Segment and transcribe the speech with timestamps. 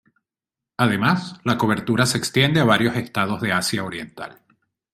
[0.77, 4.41] Además, la cobertura se extiende a varios estados de Asia oriental.